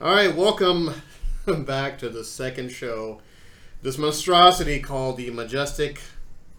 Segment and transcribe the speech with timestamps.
[0.00, 0.94] All right, welcome
[1.66, 3.20] back to the second show.
[3.82, 6.00] This monstrosity called the Majestic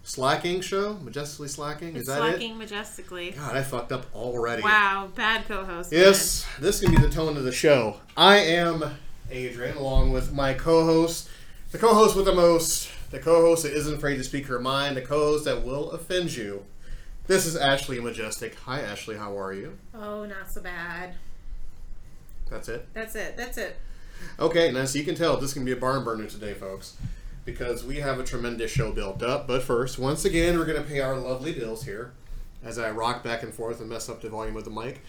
[0.03, 0.97] Slacking Show.
[1.02, 1.89] Majestically Slacking?
[1.95, 2.57] Is It's that slacking it?
[2.57, 3.31] majestically.
[3.31, 4.61] God, I fucked up already.
[4.61, 5.91] Wow, bad co-host.
[5.91, 7.97] Yes, this can be the tone of the show.
[8.16, 8.83] I am
[9.31, 11.27] Adrian, along with my co-host,
[11.71, 15.02] the co-host with the most, the co-host that isn't afraid to speak her mind, the
[15.02, 16.66] co-host that will offend you.
[17.25, 18.55] This is Ashley Majestic.
[18.66, 19.17] Hi, Ashley.
[19.17, 19.77] How are you?
[19.95, 21.16] Oh, not so bad.
[22.51, 22.85] That's it.
[22.93, 23.37] That's it.
[23.37, 23.77] That's it.
[24.39, 26.97] Okay, now so you can tell this can be a barn burner today, folks,
[27.45, 29.47] because we have a tremendous show built up.
[29.47, 32.13] But first, once again, we're going to pay our lovely bills here.
[32.63, 35.02] As I rock back and forth and mess up the volume of the mic,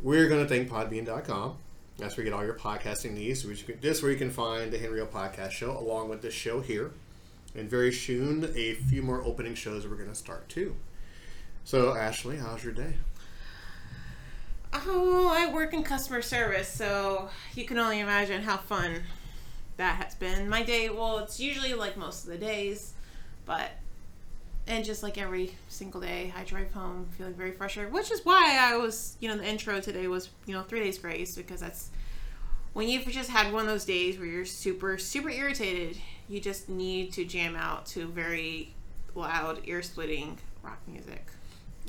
[0.00, 1.56] we're going to thank Podbean.com.
[1.98, 3.44] That's where you get all your podcasting needs.
[3.44, 6.08] Which you can, this is where you can find the Henry O Podcast Show, along
[6.10, 6.90] with this show here.
[7.54, 10.74] And very soon, a few more opening shows we're going to start too.
[11.64, 12.94] So, Ashley, how's your day?
[14.74, 19.02] Oh, I work in customer service, so you can only imagine how fun
[19.76, 20.48] that has been.
[20.48, 22.94] My day, well, it's usually like most of the days,
[23.44, 23.70] but
[24.66, 28.58] and just like every single day, I drive home feeling very frustrated, which is why
[28.60, 31.90] I was, you know, the intro today was, you know, three days grace because that's
[32.72, 35.98] when you've just had one of those days where you're super, super irritated.
[36.28, 38.72] You just need to jam out to very
[39.14, 41.26] loud, ear-splitting rock music.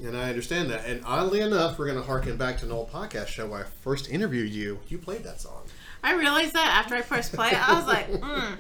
[0.02, 0.86] And I understand that.
[0.86, 3.64] And oddly enough, we're going to harken back to an old podcast show where I
[3.82, 4.80] first interviewed you.
[4.88, 5.64] You played that song.
[6.04, 7.70] I realized that after I first played it.
[7.70, 8.58] I was like, mm,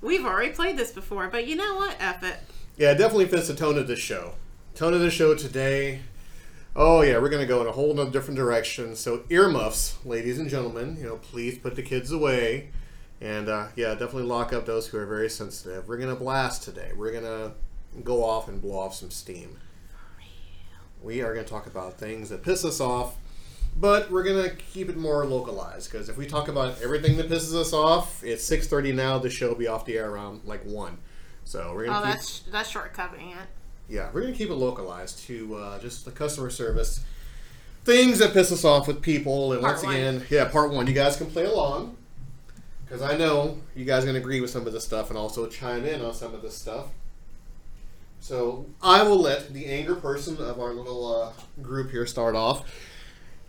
[0.00, 1.96] we've already played this before, but you know what?
[2.00, 2.36] F it.
[2.76, 4.34] Yeah, it definitely fits the tone of the show.
[4.74, 6.00] Tone of the show today.
[6.74, 8.96] Oh yeah, we're gonna go in a whole nother different direction.
[8.96, 12.70] So earmuffs, ladies and gentlemen, you know, please put the kids away,
[13.20, 15.86] and uh, yeah, definitely lock up those who are very sensitive.
[15.86, 16.92] We're gonna blast today.
[16.96, 17.52] We're gonna
[18.02, 19.58] go off and blow off some steam.
[21.02, 23.16] We are gonna talk about things that piss us off,
[23.76, 27.54] but we're gonna keep it more localized because if we talk about everything that pisses
[27.54, 29.18] us off, it's six thirty now.
[29.18, 30.98] The show will be off the air around like one.
[31.44, 33.48] So we're gonna Oh, keep that's that's shortcutting it.
[33.88, 37.00] yeah, we're gonna keep it localized to uh, just the customer service
[37.84, 39.52] things that piss us off with people.
[39.52, 39.94] And Part once one.
[39.96, 40.86] again, yeah, part one.
[40.86, 41.96] You guys can play along
[42.84, 45.48] because I know you guys are gonna agree with some of this stuff and also
[45.48, 46.86] chime in on some of this stuff.
[48.22, 52.72] So I will let the anger person of our little uh, group here start off.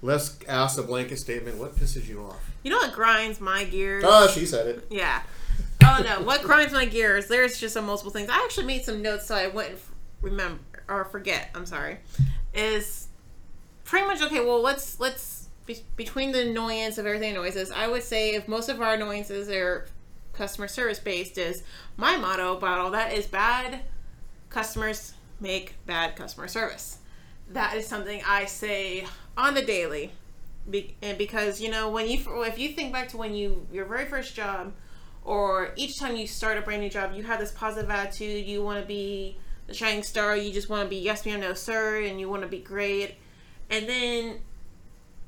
[0.02, 1.60] Let's ask a blanket statement.
[1.60, 2.52] What pisses you off?
[2.64, 4.04] You know what grinds my gears?
[4.06, 4.88] Oh, she said it.
[4.90, 5.22] Yeah.
[5.84, 7.28] Oh no, what grinds my gears?
[7.28, 8.30] There's just some multiple things.
[8.32, 9.80] I actually made some notes so I wouldn't
[10.22, 11.52] remember or forget.
[11.54, 12.00] I'm sorry.
[12.56, 13.10] Is
[13.84, 14.44] pretty much okay.
[14.44, 17.70] Well, let's let's be, between the annoyance of everything noises.
[17.70, 19.86] I would say if most of our annoyances are
[20.34, 21.62] customer service based, is
[21.96, 23.82] my motto about all that is bad
[24.54, 27.00] customers make bad customer service.
[27.50, 29.06] That is something I say
[29.36, 30.12] on the daily.
[30.70, 33.84] Be- and because you know when you if you think back to when you your
[33.84, 34.72] very first job
[35.26, 38.64] or each time you start a brand new job you have this positive attitude you
[38.64, 39.36] want to be
[39.68, 42.44] the shining star you just want to be yes ma'am no sir and you want
[42.44, 43.16] to be great
[43.70, 44.40] and then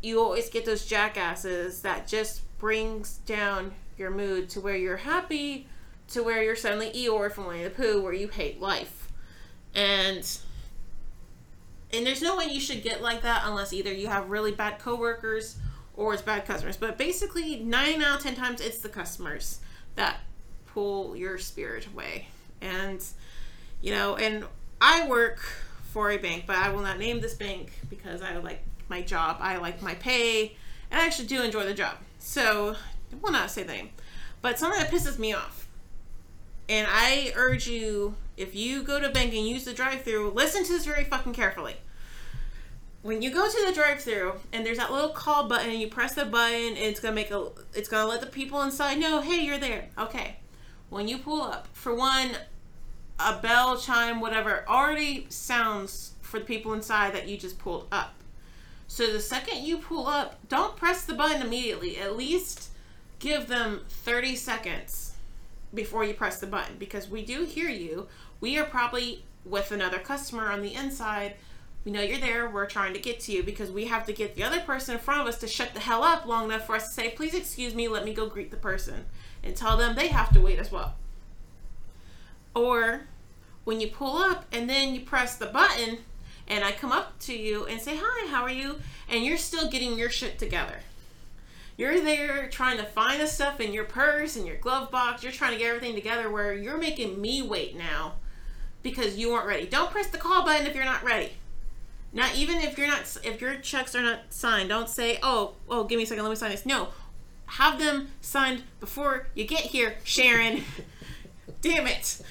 [0.02, 5.68] you always get those jackasses that just brings down your mood to where you're happy
[6.08, 9.05] to where you're suddenly Eeyore from Winnie the Pooh where you hate life
[9.75, 10.40] and
[11.94, 14.80] and there's no way you should get like that unless either you have really bad
[14.80, 15.58] coworkers
[15.96, 16.78] or it's bad customers.
[16.78, 19.59] But basically, nine out of ten times, it's the customers
[19.96, 20.18] that
[20.68, 22.28] pull your spirit away.
[22.62, 23.03] And
[23.81, 24.46] you know, and
[24.81, 25.40] I work
[25.91, 29.38] for a bank, but I will not name this bank because I like my job.
[29.40, 30.56] I like my pay,
[30.91, 31.96] and I actually do enjoy the job.
[32.19, 32.75] So
[33.12, 33.90] I will not say the name,
[34.41, 35.65] but something that pisses me off.
[36.67, 40.73] And I urge you, if you go to bank and use the drive-through, listen to
[40.73, 41.76] this very fucking carefully.
[43.03, 46.16] When you go to the drive-through and there's that little call button and you press
[46.16, 49.46] the button and it's gonna make a it's gonna let the people inside know hey
[49.46, 49.90] you're there.
[49.96, 50.38] Okay.
[50.90, 52.32] When you pull up for one
[53.20, 58.16] a bell chime whatever already sounds for the people inside that you just pulled up.
[58.88, 61.97] So the second you pull up don't press the button immediately.
[62.00, 62.72] At least
[63.20, 65.04] give them 30 seconds
[65.76, 68.08] before you press the button because we do hear you
[68.40, 71.36] we are probably with another customer on the inside
[71.86, 72.50] we know you're there.
[72.50, 75.02] We're trying to get to you because we have to get the other person in
[75.02, 77.36] front of us to shut the hell up long enough for us to say, please
[77.36, 79.06] excuse me, let me go greet the person
[79.44, 80.96] and tell them they have to wait as well.
[82.56, 83.02] Or
[83.66, 86.00] when you pull up and then you press the button
[86.48, 88.78] and I come up to you and say, hi, how are you?
[89.08, 90.80] And you're still getting your shit together.
[91.78, 95.24] You're there trying to find the stuff in your purse and your glove box.
[95.24, 98.14] You're trying to get everything together where you're making me wait now
[98.82, 99.66] because you weren't ready.
[99.66, 101.34] Don't press the call button if you're not ready.
[102.14, 104.70] Not even if you're not if your checks are not signed.
[104.70, 106.90] Don't say, "Oh, oh, give me a second, let me sign this." No.
[107.48, 110.64] have them signed before you get here, Sharon.
[111.62, 112.22] Damn it.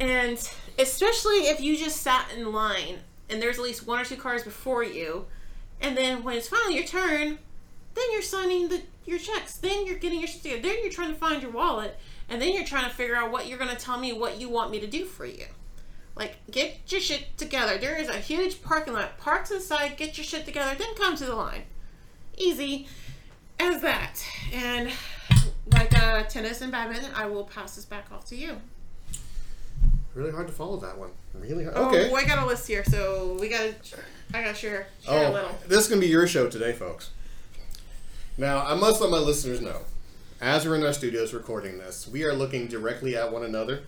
[0.00, 0.38] And
[0.78, 2.98] especially if you just sat in line
[3.28, 5.26] and there's at least one or two cars before you,
[5.80, 7.38] and then when it's finally your turn,
[7.98, 9.54] then you're signing the your checks.
[9.56, 10.28] Then you're getting your.
[10.42, 11.96] Then you're trying to find your wallet,
[12.28, 14.48] and then you're trying to figure out what you're going to tell me what you
[14.48, 15.46] want me to do for you.
[16.14, 17.78] Like, get your shit together.
[17.78, 19.18] There is a huge parking lot.
[19.18, 21.62] Park to the side, get your shit together, then come to the line.
[22.36, 22.86] Easy
[23.60, 24.24] as that.
[24.52, 24.90] And
[25.72, 28.56] like uh, tennis and badminton, I will pass this back off to you.
[30.14, 31.10] Really hard to follow that one.
[31.34, 31.76] Really hard.
[31.76, 32.12] Oh, Okay.
[32.12, 33.74] I got a list here, so we gotta.
[34.34, 35.58] I gotta share, share a Oh, little.
[35.68, 37.10] this is gonna be your show today, folks.
[38.38, 39.80] Now, I must let my listeners know,
[40.40, 43.82] as we're in our studios recording this, we are looking directly at one another.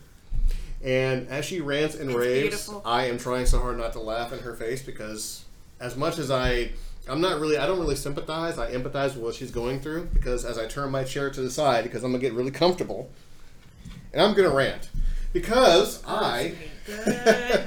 [0.82, 2.82] And as she rants and It's raves, beautiful.
[2.84, 5.44] I am trying so hard not to laugh in her face because,
[5.78, 6.72] as much as I,
[7.08, 8.58] I'm not really, I don't really sympathize.
[8.58, 11.50] I empathize with what she's going through because as I turn my chair to the
[11.50, 13.08] side, because I'm gonna get really comfortable,
[14.12, 14.90] and I'm gonna rant
[15.32, 16.54] because oh, I.
[16.86, 17.06] Good.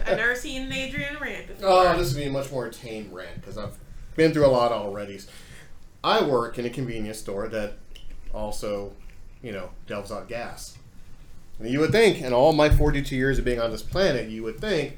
[0.06, 1.70] I've never seen an Adrian rant before.
[1.70, 3.78] Oh, this would be a much more tame rant because I've
[4.18, 5.22] been through a lot already.
[6.04, 7.74] I work in a convenience store that
[8.34, 8.94] also,
[9.42, 10.78] you know, delves out gas.
[11.60, 14.44] And you would think, in all my 42 years of being on this planet, you
[14.44, 14.98] would think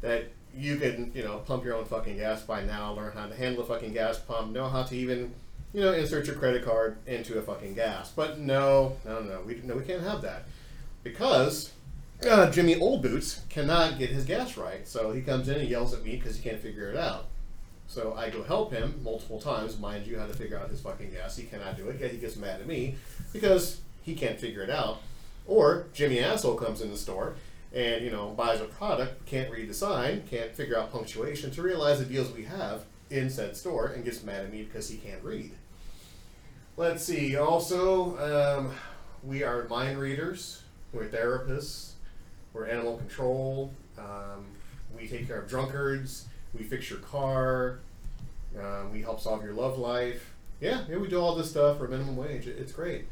[0.00, 3.34] that you could, you know, pump your own fucking gas by now, learn how to
[3.34, 5.34] handle a fucking gas pump, know how to even,
[5.72, 8.10] you know, insert your credit card into a fucking gas.
[8.10, 10.44] But no, no, no, we no, we can't have that
[11.02, 11.72] because
[12.28, 14.86] uh, Jimmy Old Boots cannot get his gas right.
[14.86, 17.26] So he comes in and yells at me because he can't figure it out.
[17.88, 21.10] So I go help him multiple times, mind you, how to figure out his fucking
[21.10, 21.36] gas.
[21.36, 22.00] He cannot do it.
[22.00, 22.96] Yet he gets mad at me
[23.32, 25.00] because he can't figure it out.
[25.46, 27.34] Or Jimmy Asshole comes in the store
[27.72, 31.62] and you know buys a product, can't read the sign, can't figure out punctuation to
[31.62, 34.98] realize the deals we have in said store, and gets mad at me because he
[34.98, 35.52] can't read.
[36.76, 37.36] Let's see.
[37.36, 38.72] Also, um,
[39.24, 40.62] we are mind readers.
[40.92, 41.92] We're therapists.
[42.52, 43.72] We're animal control.
[43.98, 44.46] Um,
[44.96, 46.26] we take care of drunkards.
[46.54, 47.78] We fix your car.
[48.58, 50.34] Um, we help solve your love life.
[50.60, 52.46] Yeah, yeah, we do all this stuff for minimum wage.
[52.46, 53.06] It- It's great.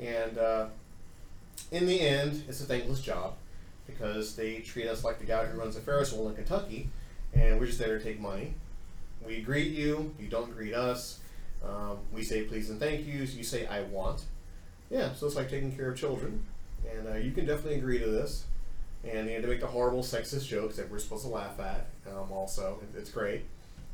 [0.00, 0.66] And uh,
[1.70, 3.34] in the end, it's a thankless job
[3.86, 6.88] because they treat us like the guy who runs a Ferris wheel in Kentucky,
[7.32, 8.54] and we're just there to take money.
[9.26, 10.14] We greet you.
[10.20, 11.20] You don't greet us.
[11.64, 13.34] Um, we say please and thank yous.
[13.34, 14.24] You say I want.
[14.90, 16.44] Yeah, so it's like taking care of children,
[16.90, 18.44] and uh, you can definitely agree to this.
[19.04, 21.86] And you know, to make the horrible sexist jokes that we're supposed to laugh at.
[22.08, 23.42] Um, also, it's great.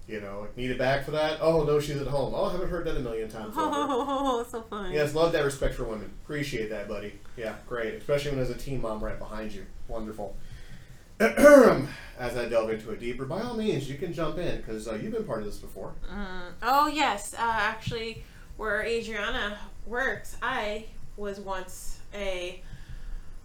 [0.09, 1.39] You know, need it back for that?
[1.41, 2.35] Oh no, she's at home.
[2.35, 3.55] Oh, I haven't heard that a million times.
[3.57, 4.95] Oh, so funny.
[4.95, 6.11] Yes, love that respect for women.
[6.25, 7.13] Appreciate that, buddy.
[7.37, 7.95] Yeah, great.
[7.95, 9.67] Especially when there's a teen mom right behind you.
[9.87, 10.35] Wonderful.
[11.21, 14.95] As I delve into it deeper, by all means, you can jump in because uh,
[14.95, 15.93] you've been part of this before.
[16.13, 16.53] Mm.
[16.63, 18.25] Oh yes, uh, actually,
[18.57, 20.87] where Adriana works, I
[21.17, 22.63] was once a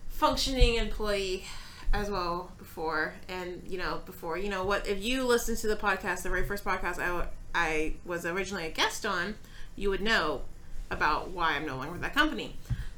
[0.07, 1.43] functioning employee
[1.93, 5.77] as well before, and you know before you know what if you listen to the
[5.77, 6.99] podcast, the very first podcast
[7.55, 9.35] I, was originally a guest on,
[9.77, 10.41] you would know
[10.91, 12.57] about why I'm no longer with that company.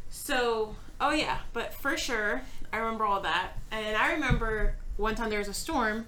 [0.09, 2.41] So, oh yeah, but for sure,
[2.73, 6.07] I remember all that, and I remember one time there was a storm,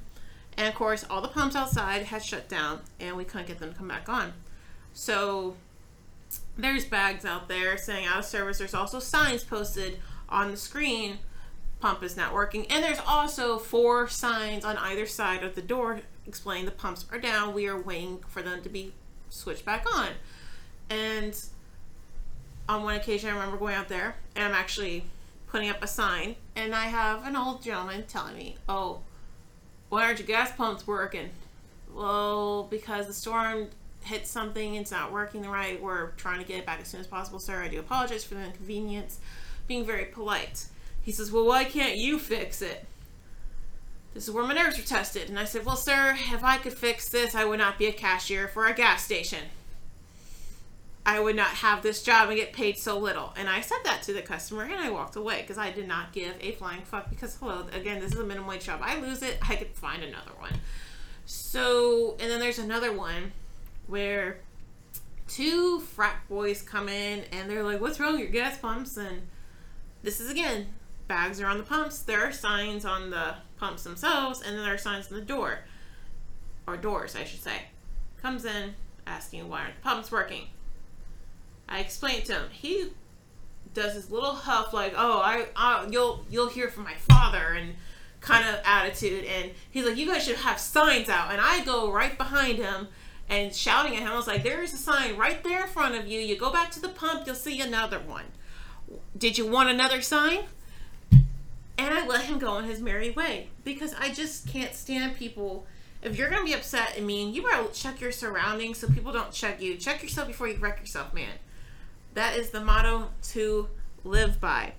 [0.58, 3.72] and of course, all the pumps outside had shut down, and we couldn't get them
[3.72, 4.34] to come back on.
[4.94, 5.56] So,
[6.58, 8.58] there's bags out there saying out of service.
[8.58, 11.20] There's also signs posted on the screen
[11.80, 12.66] pump is not working.
[12.68, 17.20] And there's also four signs on either side of the door explaining the pumps are
[17.20, 17.54] down.
[17.54, 18.94] We are waiting for them to be
[19.30, 20.10] switched back on.
[20.90, 21.42] And
[22.68, 25.06] on one occasion, I remember going out there and I'm actually
[25.48, 29.00] putting up a sign, and I have an old gentleman telling me, Oh,
[29.90, 31.32] why aren't your gas pumps working?
[31.92, 33.70] Well, because the storm
[34.04, 35.82] hit something, it's not working right.
[35.82, 37.64] We're trying to get it back as soon as possible, sir.
[37.64, 39.20] I do apologize for the inconvenience.
[39.68, 40.66] Being very polite.
[41.10, 42.86] He says, Well, why can't you fix it?
[44.14, 45.28] This is where my nerves were tested.
[45.28, 47.92] And I said, Well, sir, if I could fix this, I would not be a
[47.92, 49.46] cashier for a gas station.
[51.08, 53.34] I would not have this job and get paid so little.
[53.36, 56.14] And I said that to the customer and I walked away because I did not
[56.14, 58.80] give a flying fuck because, hello, again, this is a minimum wage job.
[58.84, 60.62] I lose it, I could find another one.
[61.26, 63.32] So, and then there's another one
[63.88, 64.42] where
[65.28, 68.96] two frat boys come in and they're like, What's wrong with your gas pumps?
[68.96, 69.24] And
[70.04, 70.68] this is again,
[71.10, 72.00] bags are on the pumps.
[72.00, 75.60] There are signs on the pumps themselves, and then there are signs on the door.
[76.66, 77.64] Or doors, I should say.
[78.22, 78.76] Comes in
[79.06, 80.44] asking why aren't the pumps working.
[81.68, 82.50] I explained to him.
[82.52, 82.92] He
[83.74, 87.76] does his little huff like, "Oh, I, I you'll you'll hear from my father," and
[88.22, 89.26] kind of attitude.
[89.26, 92.88] And he's like, "You guys should have signs out." And I go right behind him,
[93.28, 94.10] and shouting at him.
[94.10, 96.20] I was like, "There is a sign right there in front of you.
[96.20, 98.26] You go back to the pump, you'll see another one.
[99.18, 100.46] Did you want another sign?"
[101.80, 105.66] And I let him go on his merry way because I just can't stand people.
[106.04, 109.32] If you're gonna be upset and mean, you better check your surroundings so people don't
[109.32, 109.78] check you.
[109.78, 111.32] Check yourself before you wreck yourself, man.
[112.16, 113.70] That is the motto to
[114.04, 114.74] live by.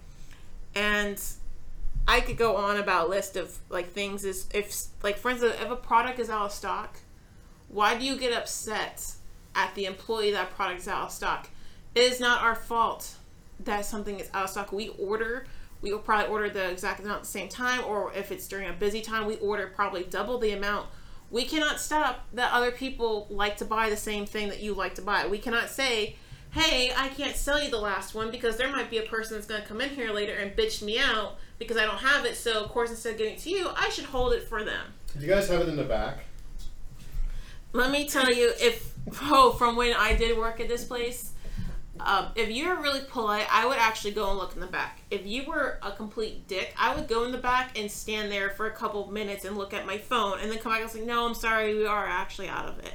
[0.75, 1.19] And
[2.07, 5.71] I could go on about list of like things is if like for instance if
[5.71, 6.99] a product is out of stock,
[7.69, 9.15] why do you get upset
[9.55, 11.49] at the employee that product is out of stock?
[11.95, 13.15] It is not our fault
[13.61, 14.71] that something is out of stock.
[14.71, 15.47] We order,
[15.83, 18.69] we will probably order the exact amount at the same time, or if it's during
[18.69, 20.89] a busy time, we order probably double the amount.
[21.31, 24.95] We cannot stop that other people like to buy the same thing that you like
[24.97, 25.27] to buy.
[25.27, 26.17] We cannot say,
[26.51, 29.47] hey, I can't sell you the last one because there might be a person that's
[29.47, 32.37] going to come in here later and bitch me out because I don't have it.
[32.37, 34.87] So, of course, instead of giving it to you, I should hold it for them.
[35.17, 36.25] Do you guys have it in the back?
[37.73, 41.33] Let me tell you, if oh, from when I did work at this place,
[42.05, 45.01] um, if you're really polite, I would actually go and look in the back.
[45.11, 48.51] If you were a complete dick, I would go in the back and stand there
[48.51, 51.05] for a couple minutes and look at my phone, and then come back and say,
[51.05, 52.95] "No, I'm sorry, we are actually out of it."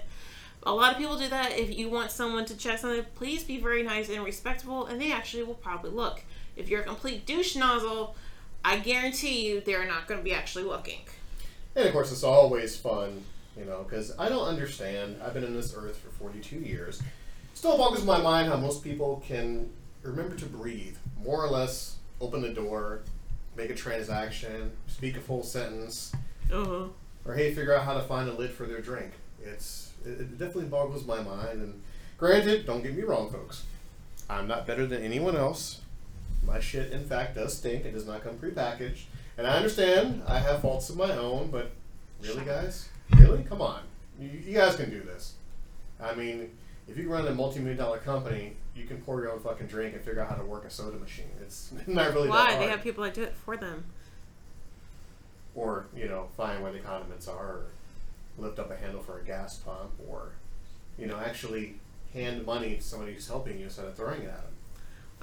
[0.64, 1.58] A lot of people do that.
[1.58, 5.12] If you want someone to check something, please be very nice and respectful, and they
[5.12, 6.24] actually will probably look.
[6.56, 8.16] If you're a complete douche nozzle,
[8.64, 11.02] I guarantee you they're not going to be actually looking.
[11.76, 13.24] And of course, it's always fun,
[13.56, 15.18] you know, because I don't understand.
[15.24, 17.02] I've been in this earth for 42 years.
[17.56, 19.72] Still boggles my mind how most people can
[20.04, 23.00] remember to breathe, more or less open the door,
[23.56, 26.12] make a transaction, speak a full sentence,
[26.52, 26.86] Uh-huh.
[27.26, 29.14] or hey, figure out how to find a lid for their drink.
[29.44, 31.62] It's it, it definitely boggles my mind.
[31.62, 31.82] And
[32.18, 33.64] granted, don't get me wrong, folks.
[34.30, 35.82] I'm not better than anyone else.
[36.46, 37.86] My shit, in fact, does stink.
[37.86, 39.04] It does not come prepackaged.
[39.38, 41.72] And I understand I have faults of my own, but
[42.22, 42.90] really, guys?
[43.18, 43.44] Really?
[43.44, 43.82] Come on.
[44.20, 45.34] You, you guys can do this.
[46.02, 46.52] I mean,
[46.88, 49.96] if you run a multi million dollar company, you can pour your own fucking drink
[49.96, 51.30] and figure out how to work a soda machine.
[51.42, 52.52] It's not really that Why?
[52.52, 52.62] hard.
[52.62, 53.86] They have people that do it for them.
[55.54, 57.66] or you know find where the condiments are or
[58.38, 60.34] lift up a handle for a gas pump or
[60.98, 61.76] you know actually
[62.14, 64.52] hand money to somebody who's helping you instead of throwing it at them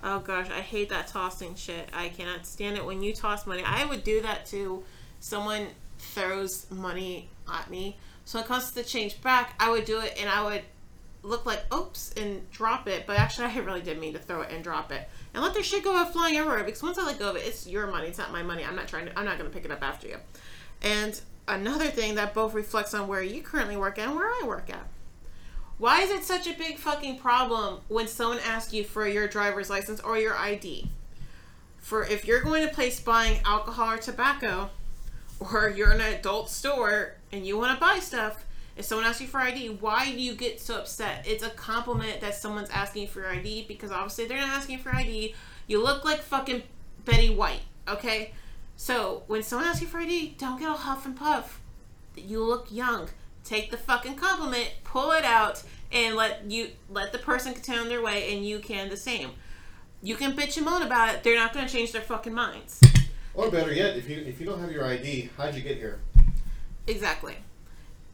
[0.05, 1.89] Oh gosh, I hate that tossing shit.
[1.93, 3.63] I cannot stand it when you toss money.
[3.65, 4.83] I would do that to
[5.21, 5.69] someone
[6.01, 7.99] throws money at me.
[8.25, 10.63] So it comes to change back, I would do it and I would
[11.23, 14.51] look like oops and drop it, but actually I really did mean to throw it
[14.51, 15.09] and drop it.
[15.35, 17.67] And let their shit go flying everywhere because once I let go of it, it's
[17.67, 18.65] your money, it's not my money.
[18.65, 20.17] I'm not trying to I'm not gonna pick it up after you.
[20.83, 24.43] And another thing that both reflects on where you currently work at and where I
[24.47, 24.87] work at.
[25.79, 29.71] Why is it such a big fucking problem when someone asks you for your driver's
[29.71, 30.89] license or your ID?
[31.79, 34.71] For if you're going to place buying alcohol or tobacco,
[35.41, 38.45] or you're in an adult store and you want to buy stuff,
[38.77, 41.27] if someone asks you for ID, why do you get so upset?
[41.27, 44.95] It's a compliment that someone's asking for your ID because obviously they're not asking for
[44.95, 45.35] ID.
[45.67, 46.63] You look like fucking
[47.05, 48.33] Betty White, okay?
[48.77, 51.61] So when someone asks you for ID, don't get all huff and puff.
[52.17, 53.09] You look young.
[53.45, 57.89] Take the fucking compliment, pull it out, and let you let the person continue on
[57.89, 59.33] their way, and you can the same.
[60.01, 61.23] You can bitch and moan about it.
[61.23, 62.81] They're not going to change their fucking minds.
[63.35, 66.01] or better yet if you if you don't have your id how'd you get here
[66.87, 67.37] Exactly.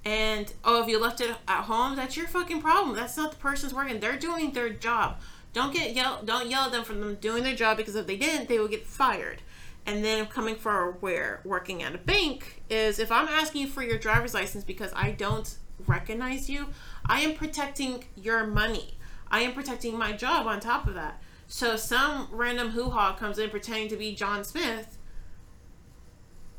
[0.09, 2.97] And oh, if you left it at home, that's your fucking problem.
[2.97, 4.01] That's not the person's working.
[4.01, 5.21] They're doing their job.
[5.53, 6.23] Don't get yell.
[6.25, 8.71] Don't yell at them for them doing their job because if they didn't, they would
[8.71, 9.43] get fired.
[9.85, 13.83] And then coming for where working at a bank is if I'm asking you for
[13.83, 15.55] your driver's license because I don't
[15.87, 16.69] recognize you,
[17.05, 18.97] I am protecting your money.
[19.31, 21.21] I am protecting my job on top of that.
[21.49, 24.97] So some random hoo ha comes in pretending to be John Smith,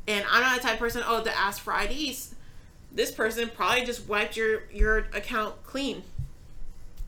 [0.06, 2.36] and I'm not the type person oh to ask for IDs.
[2.92, 6.02] This person probably just wiped your your account clean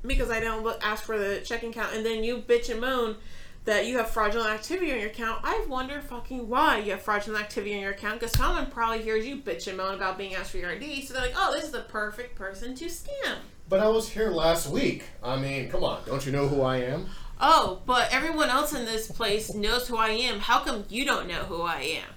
[0.07, 3.17] because I don't look, ask for the checking account, and then you bitch and moan
[3.65, 5.41] that you have fraudulent activity on your account.
[5.45, 9.25] I wonder fucking why you have fraudulent activity on your account because someone probably hears
[9.27, 11.65] you bitch and moan about being asked for your ID, so they're like, oh, this
[11.65, 13.37] is the perfect person to scam.
[13.69, 16.79] but i was here last week i mean come on don't you know who i
[16.79, 17.07] am
[17.45, 20.39] Oh, but everyone else in this place knows who I am.
[20.39, 22.09] How come you don't know who I am?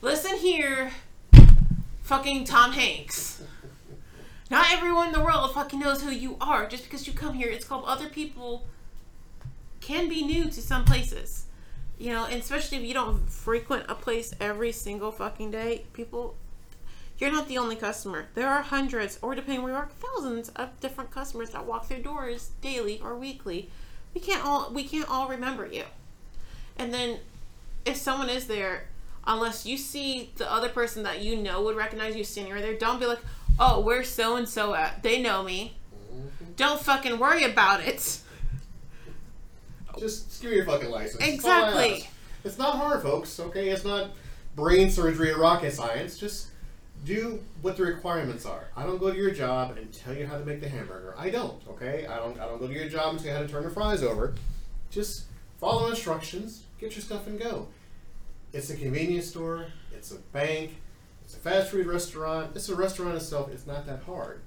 [0.00, 0.92] Listen here,
[2.12, 3.42] fucking Tom Hanks.
[4.50, 7.48] Not everyone in the world fucking knows who you are just because you come here.
[7.48, 8.66] It's called other people
[9.80, 11.46] can be new to some places.
[11.96, 16.34] You know, and especially if you don't frequent a place every single fucking day, people
[17.16, 18.26] you're not the only customer.
[18.34, 22.02] There are hundreds, or depending where you are, thousands of different customers that walk through
[22.02, 23.70] doors daily or weekly.
[24.12, 25.84] We can't all we can't all remember you.
[26.76, 27.20] And then
[27.86, 28.88] if someone is there,
[29.26, 32.74] unless you see the other person that you know would recognize you standing right there,
[32.74, 33.20] don't be like,
[33.58, 35.02] Oh, where's so and so at?
[35.02, 35.74] They know me.
[36.56, 38.20] Don't fucking worry about it.
[39.98, 41.18] Just give me your fucking license.
[41.18, 42.08] That's all I Exactly.
[42.44, 43.38] It's not hard, folks.
[43.38, 44.10] Okay, it's not
[44.56, 46.18] brain surgery or rocket science.
[46.18, 46.48] Just
[47.04, 48.68] do what the requirements are.
[48.76, 51.14] I don't go to your job and tell you how to make the hamburger.
[51.18, 51.62] I don't.
[51.68, 52.38] Okay, I don't.
[52.40, 54.34] I don't go to your job and tell you how to turn the fries over.
[54.90, 55.24] Just
[55.60, 57.68] follow instructions, get your stuff, and go.
[58.52, 59.66] It's a convenience store.
[59.92, 60.76] It's a bank.
[61.24, 62.52] It's a fast food restaurant.
[62.54, 63.50] It's a restaurant itself.
[63.52, 64.40] It's not that hard.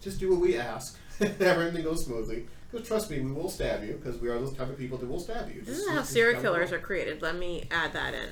[0.00, 0.98] Just do what we ask.
[1.20, 2.46] Everything goes smoothly.
[2.70, 3.94] Because trust me, we will stab you.
[4.02, 5.60] Because we are those type of people that will stab you.
[5.62, 7.22] This is how serial killers are created.
[7.22, 8.30] Let me add that in.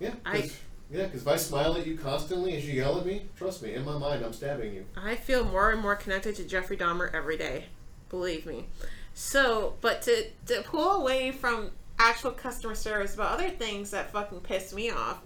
[0.00, 0.14] Yeah.
[0.24, 0.50] I-
[0.90, 3.74] yeah, because if I smile at you constantly as you yell at me, trust me,
[3.74, 4.86] in my mind, I'm stabbing you.
[4.96, 7.66] I feel more and more connected to Jeffrey Dahmer every day.
[8.08, 8.64] Believe me.
[9.12, 14.40] So, but to, to pull away from actual customer service about other things that fucking
[14.40, 15.22] piss me off.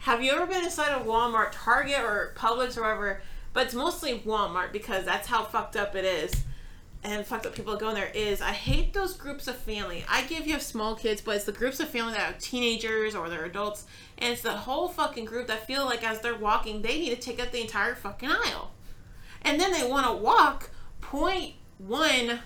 [0.00, 3.20] Have you ever been inside of Walmart, Target, or Publix or whatever?
[3.52, 6.44] But it's mostly Walmart because that's how fucked up it is.
[7.04, 10.04] And fucked up people go in there is I hate those groups of family.
[10.08, 13.28] I give you small kids, but it's the groups of family that have teenagers or
[13.28, 13.86] they're adults,
[14.18, 17.16] and it's the whole fucking group that feel like as they're walking, they need to
[17.16, 18.72] take up the entire fucking aisle
[19.42, 20.70] and then they want to walk
[21.02, 22.40] 0.1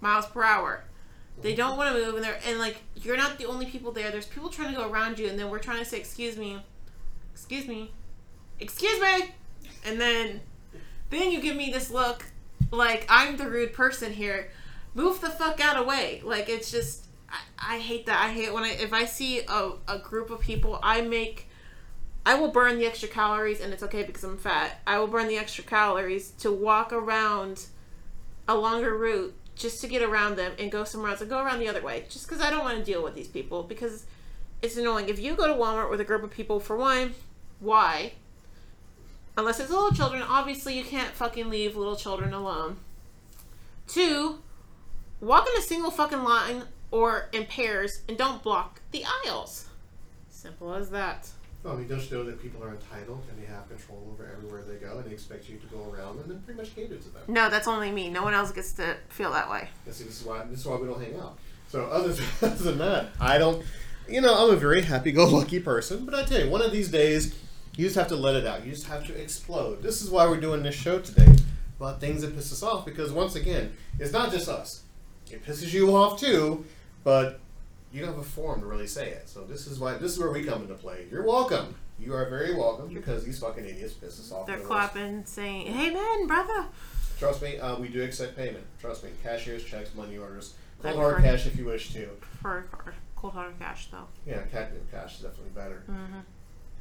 [0.00, 0.84] miles per hour.
[1.40, 4.10] They don't want to move, and they're and like you're not the only people there.
[4.10, 6.60] There's people trying to go around you, and then we're trying to say, "Excuse me,
[7.32, 7.92] excuse me,
[8.58, 9.34] excuse me,"
[9.84, 10.40] and then
[11.10, 12.24] then you give me this look
[12.70, 14.50] like I'm the rude person here.
[14.94, 16.20] Move the fuck out of way.
[16.24, 18.20] Like it's just I, I hate that.
[18.20, 21.48] I hate when I if I see a, a group of people, I make
[22.26, 24.80] I will burn the extra calories, and it's okay because I'm fat.
[24.86, 27.66] I will burn the extra calories to walk around
[28.46, 31.58] a longer route just to get around them and go somewhere else and go around
[31.58, 34.06] the other way just because I don't want to deal with these people because
[34.62, 35.08] it's annoying.
[35.08, 37.14] If you go to Walmart with a group of people, for one,
[37.60, 38.12] why?
[39.36, 42.76] Unless it's little children, obviously you can't fucking leave little children alone.
[43.86, 44.38] Two,
[45.20, 49.66] walk in a single fucking line or in pairs and don't block the aisles.
[50.28, 51.28] Simple as that.
[51.64, 54.30] Oh, I mean, don't you know that people are entitled and they have control over
[54.32, 56.96] everywhere they go, and they expect you to go around and then pretty much cater
[56.96, 57.22] to them.
[57.26, 58.08] No, that's only me.
[58.08, 59.68] No one else gets to feel that way.
[59.84, 61.38] And see, this is why this is why we don't hang out.
[61.68, 63.64] So other other than that, I don't.
[64.08, 67.34] You know, I'm a very happy-go-lucky person, but I tell you, one of these days,
[67.76, 68.64] you just have to let it out.
[68.64, 69.82] You just have to explode.
[69.82, 71.30] This is why we're doing this show today
[71.78, 72.86] about things that piss us off.
[72.86, 74.84] Because once again, it's not just us.
[75.30, 76.64] It pisses you off too,
[77.04, 77.40] but
[77.92, 79.28] you don't have a forum to really say it.
[79.28, 81.06] So this is why this is where we come into play.
[81.10, 81.74] You're welcome.
[81.98, 84.46] You are very welcome because these fucking idiots piss us off.
[84.46, 86.66] They're clapping, saying, "Hey, man, brother."
[87.18, 88.64] Trust me, uh, we do accept payment.
[88.80, 92.08] Trust me, cashiers, checks, money orders, cold I've hard cash if you wish to.
[92.40, 94.06] For, for cold hard cash, though.
[94.24, 95.82] Yeah, cash, cash is definitely better.
[95.90, 96.20] Mm-hmm.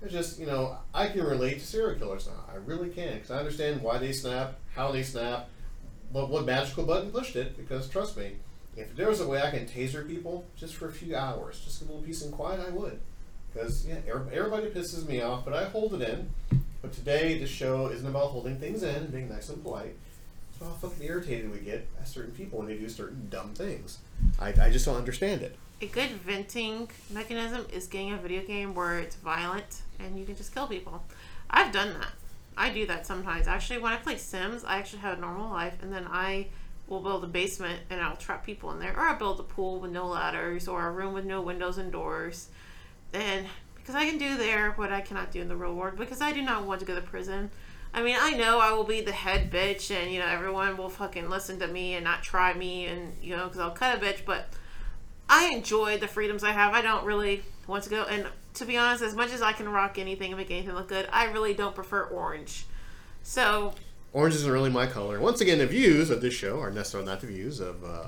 [0.03, 2.43] It's just you know I can relate to serial killers now.
[2.53, 5.49] I really can because I understand why they snap, how they snap,
[6.11, 7.57] what what magical button pushed it.
[7.57, 8.33] Because trust me,
[8.77, 11.81] if there was a way I can taser people just for a few hours, just
[11.81, 12.99] a little peace and quiet, I would.
[13.51, 16.29] Because yeah, everybody pisses me off, but I hold it in.
[16.81, 19.95] But today the show isn't about holding things in and being nice and polite.
[20.49, 23.53] It's about how fucking irritated we get at certain people when they do certain dumb
[23.55, 23.97] things.
[24.39, 25.55] I, I just don't understand it.
[25.81, 30.35] A good venting mechanism is getting a video game where it's violent and you can
[30.35, 31.03] just kill people.
[31.49, 32.11] I've done that.
[32.55, 33.47] I do that sometimes.
[33.47, 36.47] Actually, when I play Sims, I actually have a normal life, and then I
[36.87, 39.79] will build a basement and I'll trap people in there, or I'll build a pool
[39.79, 42.49] with no ladders, or a room with no windows and doors.
[43.13, 43.45] And
[43.75, 46.31] because I can do there what I cannot do in the real world, because I
[46.31, 47.51] do not want to go to prison.
[47.93, 50.89] I mean, I know I will be the head bitch, and you know everyone will
[50.89, 53.99] fucking listen to me and not try me, and you know because I'll cut a
[53.99, 54.47] bitch, but.
[55.29, 56.73] I enjoy the freedoms I have.
[56.73, 58.03] I don't really want to go.
[58.03, 60.87] And to be honest, as much as I can rock anything and make anything look
[60.87, 62.65] good, I really don't prefer orange.
[63.23, 63.73] So,
[64.17, 65.19] Orange isn't really my color.
[65.19, 68.07] Once again, the views of this show are necessarily not the views of uh,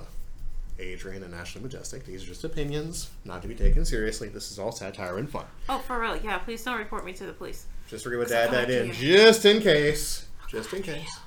[0.79, 2.03] Adrian and Ashley Majestic.
[2.03, 4.27] These are just opinions, not to be taken seriously.
[4.27, 5.45] This is all satire and fun.
[5.69, 7.67] oh, for real, yeah, please don't report me to the police.
[7.87, 8.93] Just forget to add that in, you.
[8.93, 10.25] just in case.
[10.47, 11.19] Just in case.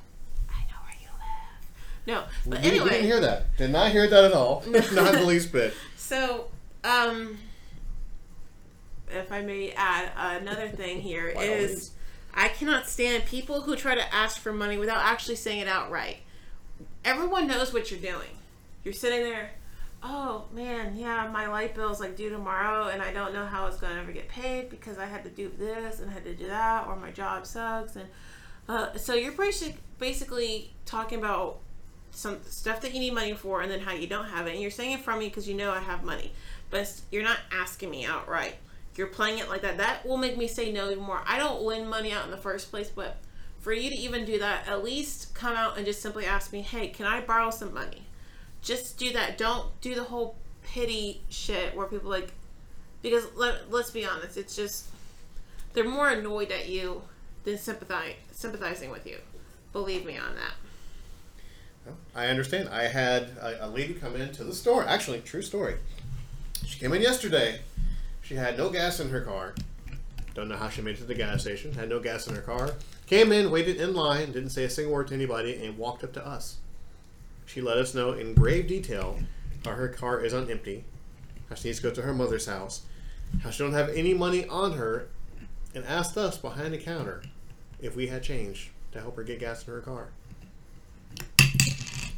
[0.51, 2.05] I know where you live.
[2.05, 3.57] No, We, but we didn't hear that.
[3.57, 4.64] Did not hear that at all.
[4.66, 5.75] not the least bit.
[5.97, 6.49] so,
[6.83, 7.38] um,
[9.09, 11.92] if I may add another thing here By is.
[12.35, 16.18] I cannot stand people who try to ask for money without actually saying it outright.
[17.05, 18.31] Everyone knows what you're doing.
[18.85, 19.51] You're sitting there,
[20.03, 23.77] oh man, yeah, my light bill's like due tomorrow and I don't know how it's
[23.77, 26.35] going to ever get paid because I had to do this and I had to
[26.35, 27.97] do that or my job sucks.
[27.97, 28.09] And
[28.68, 29.35] uh, so you're
[29.99, 31.59] basically talking about
[32.11, 34.53] some stuff that you need money for and then how you don't have it.
[34.53, 36.33] And you're saying it from me because you know I have money.
[36.71, 38.57] But you're not asking me outright.
[38.94, 39.78] You're playing it like that.
[39.78, 41.22] That will make me say no even more.
[41.26, 43.16] I don't win money out in the first place, but
[43.61, 46.62] for you to even do that, at least come out and just simply ask me,
[46.62, 48.02] hey, can I borrow some money?
[48.61, 49.38] Just do that.
[49.38, 52.33] Don't do the whole pity shit where people like,
[53.00, 54.87] because let, let's be honest, it's just,
[55.72, 57.02] they're more annoyed at you
[57.44, 59.16] than sympathize, sympathizing with you.
[59.72, 61.92] Believe me on that.
[62.14, 62.68] I understand.
[62.68, 64.85] I had a, a lady come into the store.
[64.85, 65.76] Actually, true story.
[66.64, 67.61] She came in yesterday.
[68.23, 69.55] She had no gas in her car.
[70.35, 71.75] Don't know how she made it to the gas station.
[71.75, 72.73] Had no gas in her car.
[73.07, 76.13] Came in, waited in line, didn't say a single word to anybody, and walked up
[76.15, 76.57] to us.
[77.45, 79.19] She let us know in grave detail
[79.65, 80.85] how her car is on empty,
[81.49, 82.83] how she needs to go to her mother's house,
[83.43, 85.09] how she don't have any money on her,
[85.75, 87.23] and asked us behind the counter
[87.81, 90.09] if we had change to help her get gas in her car.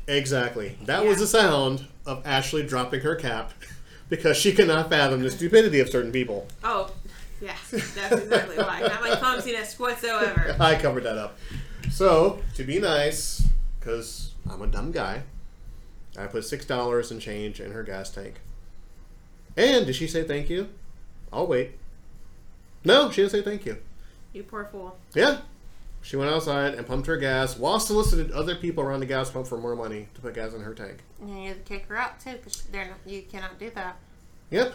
[0.07, 0.77] Exactly.
[0.85, 3.53] That was the sound of Ashley dropping her cap
[4.09, 6.47] because she cannot fathom the stupidity of certain people.
[6.63, 6.91] Oh,
[7.41, 8.81] yes, that's exactly why.
[8.81, 10.57] Not my clumsiness whatsoever.
[10.61, 11.39] I covered that up.
[11.91, 13.47] So, to be nice,
[13.79, 15.23] because I'm a dumb guy,
[16.17, 18.41] I put $6 and change in her gas tank.
[19.57, 20.69] And did she say thank you?
[21.33, 21.73] I'll wait.
[22.85, 23.79] No, she didn't say thank you.
[24.33, 24.97] You poor fool.
[25.15, 25.39] Yeah.
[26.05, 29.47] She went outside and pumped her gas while solicited other people around the gas pump
[29.47, 30.99] for more money to put gas in her tank.
[31.19, 32.63] And you have to kick her out too, because
[33.07, 33.97] you cannot do that.
[34.51, 34.75] Yep.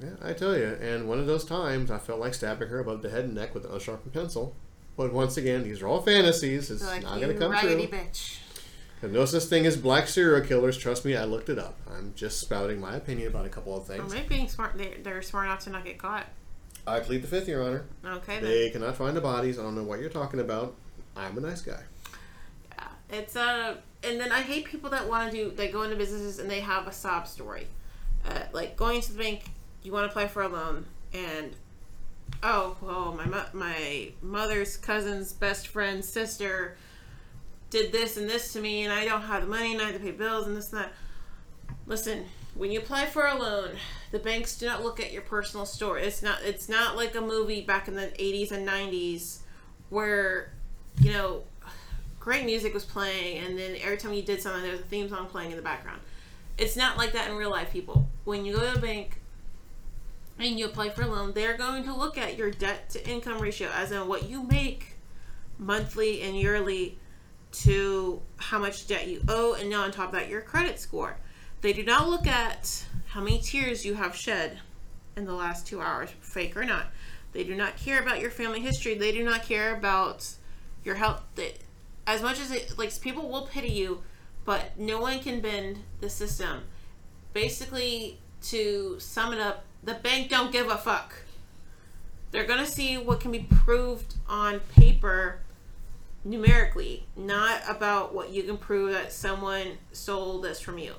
[0.00, 0.76] Yeah, I tell you.
[0.82, 3.54] And one of those times, I felt like stabbing her above the head and neck
[3.54, 4.56] with an unsharpened pencil.
[4.96, 6.68] But once again, these are all fantasies.
[6.68, 7.98] It's like not going to come raggedy true.
[7.98, 8.38] bitch.
[9.02, 10.76] No such thing as black serial killers.
[10.76, 11.78] Trust me, I looked it up.
[11.88, 14.12] I'm just spouting my opinion about a couple of things.
[14.12, 16.26] maybe being smart, they, they're smart enough to not get caught.
[16.86, 17.84] I plead the fifth, Your Honor.
[18.04, 18.44] Okay, then.
[18.44, 19.58] They cannot find the bodies.
[19.58, 20.74] I don't know what you're talking about.
[21.16, 21.80] I'm a nice guy.
[22.72, 25.50] Yeah, it's uh, and then I hate people that want to do.
[25.50, 27.66] They go into businesses and they have a sob story,
[28.28, 29.44] uh, like going to the bank.
[29.82, 31.54] You want to apply for a loan, and
[32.42, 36.76] oh, well, my mo- my mother's cousin's best friend's sister
[37.70, 39.94] did this and this to me, and I don't have the money, and I have
[39.94, 40.92] to pay bills and this and that.
[41.86, 43.70] Listen, when you apply for a loan,
[44.10, 46.02] the banks do not look at your personal story.
[46.04, 46.38] It's not.
[46.42, 49.38] It's not like a movie back in the '80s and '90s
[49.90, 50.52] where
[51.00, 51.42] you know,
[52.18, 55.08] great music was playing, and then every time you did something, there was a theme
[55.08, 56.00] song playing in the background.
[56.58, 58.08] It's not like that in real life, people.
[58.24, 59.20] When you go to a bank
[60.38, 63.40] and you apply for a loan, they're going to look at your debt to income
[63.40, 64.94] ratio, as in what you make
[65.58, 66.98] monthly and yearly
[67.52, 71.16] to how much debt you owe, and now on top of that, your credit score.
[71.60, 74.58] They do not look at how many tears you have shed
[75.16, 76.86] in the last two hours, fake or not.
[77.32, 78.94] They do not care about your family history.
[78.94, 80.28] They do not care about
[80.84, 81.22] your health.
[81.34, 81.54] They,
[82.06, 84.02] as much as it, like people will pity you,
[84.44, 86.62] but no one can bend the system.
[87.32, 91.14] Basically, to sum it up, the bank don't give a fuck.
[92.30, 95.40] They're gonna see what can be proved on paper
[96.24, 100.94] numerically, not about what you can prove that someone stole this from you.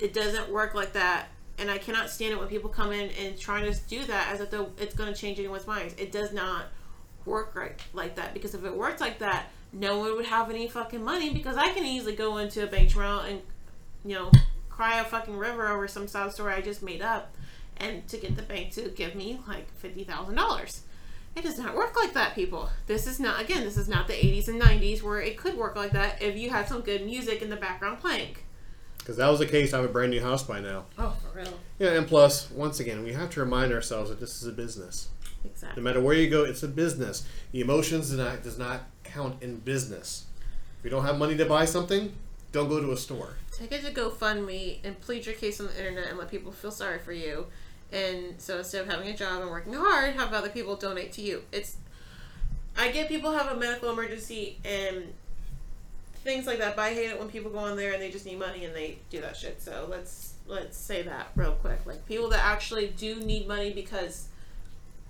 [0.00, 1.28] It doesn't work like that.
[1.58, 4.40] And I cannot stand it when people come in and trying to do that as
[4.40, 5.94] if it's going to change anyone's minds.
[5.98, 6.66] It does not
[7.26, 10.66] work right like that because if it worked like that, no one would have any
[10.68, 13.42] fucking money because I can easily go into a bank tomorrow and,
[14.04, 14.30] you know,
[14.68, 17.34] cry a fucking river over some sob story I just made up
[17.76, 20.80] and to get the bank to give me like $50,000.
[21.36, 22.70] It does not work like that, people.
[22.86, 25.76] This is not, again, this is not the 80s and 90s where it could work
[25.76, 28.36] like that if you had some good music in the background playing.
[29.10, 30.84] Because that was the case, I have a brand new house by now.
[30.96, 31.52] Oh, for real.
[31.80, 35.08] Yeah, and plus, once again, we have to remind ourselves that this is a business.
[35.44, 35.82] Exactly.
[35.82, 37.26] No matter where you go, it's a business.
[37.50, 40.26] The emotions do not, does not count in business.
[40.78, 42.12] If you don't have money to buy something,
[42.52, 43.34] don't go to a store.
[43.50, 46.70] Take it to GoFundMe and plead your case on the internet and let people feel
[46.70, 47.48] sorry for you.
[47.90, 51.20] And so instead of having a job and working hard, have other people donate to
[51.20, 51.42] you.
[51.50, 51.78] It's
[52.78, 55.12] I get people have a medical emergency and
[56.22, 58.26] things like that, but I hate it when people go on there and they just
[58.26, 59.60] need money and they do that shit.
[59.62, 61.84] So let's let's say that real quick.
[61.86, 64.28] Like people that actually do need money because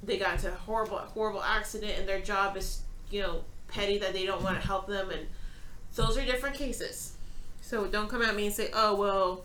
[0.02, 4.12] they got into a horrible horrible accident and their job is, you know, petty that
[4.12, 5.26] they don't want to help them and
[5.94, 7.14] those are different cases.
[7.60, 9.44] So don't come at me and say, "Oh well,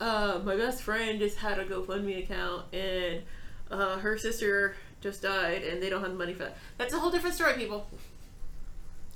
[0.00, 3.22] uh, my best friend just had a GoFundMe account and
[3.70, 6.98] uh, her sister just died and they don't have the money for that." That's a
[6.98, 7.86] whole different story, people.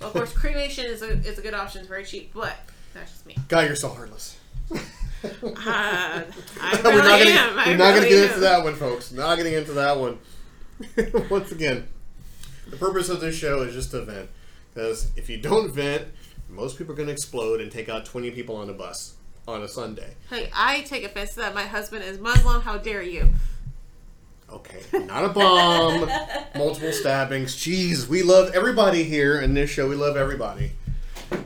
[0.01, 1.81] Of course, cremation is a is a good option.
[1.81, 2.57] It's very cheap, but
[2.95, 3.37] that's just me.
[3.49, 4.39] Guy, you're so heartless.
[4.73, 4.79] Uh,
[5.25, 7.59] I we're really not gonna, am.
[7.59, 8.29] I we're not gonna get am.
[8.29, 9.13] into that one, folks.
[9.13, 10.19] Not getting into that one.
[11.31, 11.89] Once again,
[12.69, 14.29] the purpose of this show is just to vent.
[14.75, 16.07] Because if you don't vent,
[16.51, 19.15] most people are going to explode and take out 20 people on a bus
[19.49, 20.15] on a Sunday.
[20.29, 21.55] Hey, I take offense to that.
[21.55, 22.61] My husband is Muslim.
[22.61, 23.31] How dare you?
[25.07, 26.11] Not a bomb.
[26.57, 27.55] multiple stabbings.
[27.55, 29.89] Jeez, we love everybody here in this show.
[29.89, 30.73] We love everybody.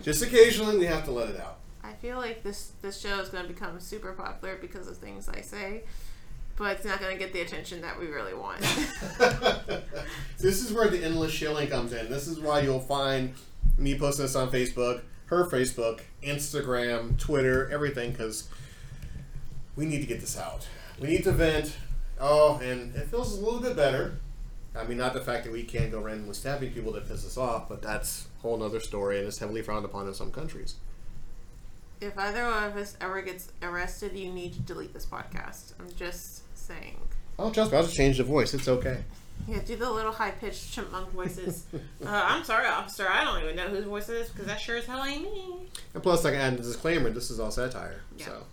[0.02, 1.58] Just occasionally, we have to let it out.
[1.84, 5.28] I feel like this this show is going to become super popular because of things
[5.28, 5.82] I say,
[6.56, 8.60] but it's not going to get the attention that we really want.
[10.38, 12.08] this is where the endless shilling comes in.
[12.10, 13.34] This is why you'll find
[13.76, 18.48] me posting this on Facebook, her Facebook, Instagram, Twitter, everything, because
[19.76, 20.66] we need to get this out.
[20.98, 21.76] We need to vent.
[22.20, 24.18] Oh, and it feels a little bit better.
[24.76, 27.36] I mean, not the fact that we can't go randomly stabbing people that piss us
[27.36, 30.76] off, but that's a whole other story, and it's heavily frowned upon in some countries.
[32.00, 35.72] If either one of us ever gets arrested, you need to delete this podcast.
[35.80, 36.96] I'm just saying.
[37.38, 38.54] Oh, trust me, I'll just change the voice.
[38.54, 39.02] It's okay.
[39.48, 41.66] Yeah, do the little high pitched chipmunk voices.
[41.74, 43.08] uh, I'm sorry, officer.
[43.08, 45.54] I don't even know whose voice it is because that sure as hell ain't me.
[45.94, 48.02] And plus, I can add a disclaimer this is all satire.
[48.16, 48.26] Yeah.
[48.26, 48.44] So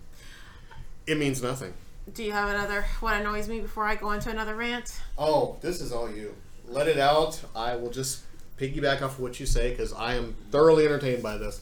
[1.06, 1.74] it means nothing.
[2.14, 5.00] Do you have another what annoys me before I go into another rant?
[5.18, 6.36] Oh, this is all you.
[6.68, 7.42] Let it out.
[7.56, 8.24] I will just
[8.58, 11.62] piggyback off of what you say because I am thoroughly entertained by this.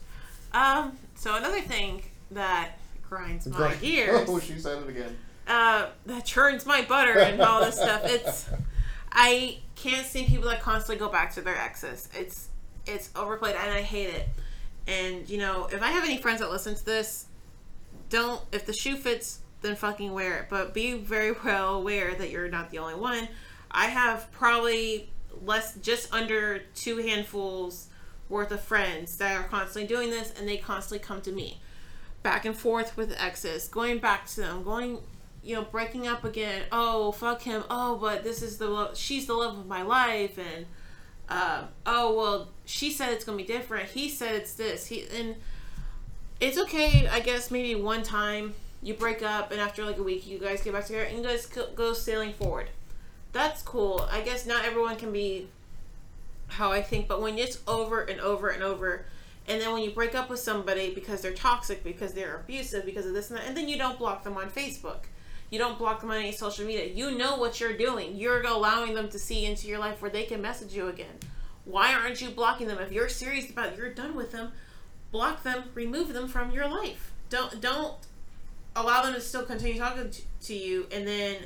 [0.53, 0.97] Um.
[1.15, 2.77] So another thing that
[3.07, 4.27] grinds my gears.
[4.29, 5.17] Oh, she said it again.
[5.47, 8.01] Uh, that churns my butter and all this stuff.
[8.05, 8.49] It's
[9.11, 12.09] I can't see people that constantly go back to their exes.
[12.13, 12.49] It's
[12.85, 14.27] it's overplayed and I hate it.
[14.87, 17.25] And you know, if I have any friends that listen to this,
[18.09, 20.45] don't if the shoe fits, then fucking wear it.
[20.49, 23.27] But be very well aware that you're not the only one.
[23.71, 25.09] I have probably
[25.43, 27.87] less just under two handfuls
[28.29, 31.59] worth of friends that are constantly doing this and they constantly come to me.
[32.23, 34.99] Back and forth with exes, going back to them, going
[35.45, 36.63] you know, breaking up again.
[36.71, 37.63] Oh, fuck him.
[37.69, 38.97] Oh, but this is the love.
[38.97, 40.65] She's the love of my life, and
[41.29, 43.89] uh, oh well, she said it's gonna be different.
[43.89, 44.87] He said it's this.
[44.87, 45.35] He and
[46.39, 47.07] it's okay.
[47.07, 50.61] I guess maybe one time you break up, and after like a week, you guys
[50.61, 51.45] get back together, and you guys
[51.75, 52.69] go sailing forward.
[53.33, 54.07] That's cool.
[54.09, 55.49] I guess not everyone can be
[56.47, 59.05] how I think, but when it's over and over and over.
[59.47, 63.05] And then when you break up with somebody because they're toxic, because they're abusive, because
[63.05, 65.05] of this and that, and then you don't block them on Facebook
[65.49, 66.85] you don't block them on any social media.
[66.85, 68.15] You know what you're doing.
[68.15, 71.19] You're allowing them to see into your life where they can message you again.
[71.65, 72.79] Why aren't you blocking them?
[72.79, 74.51] If you're serious about it, you're done with them,
[75.11, 77.11] block them, remove them from your life.
[77.29, 77.95] Don't don't
[78.75, 80.11] allow them to still continue talking
[80.41, 81.37] to you and then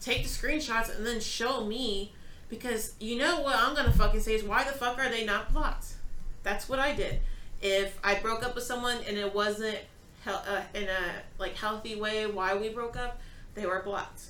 [0.00, 2.12] take the screenshots and then show me
[2.48, 5.52] because you know what I'm gonna fucking say is why the fuck are they not
[5.52, 5.94] blocked?
[6.42, 7.20] That's what I did.
[7.62, 9.78] If I broke up with someone and it wasn't
[10.24, 13.20] he- uh, in a like healthy way why we broke up,
[13.54, 14.22] they were blocked.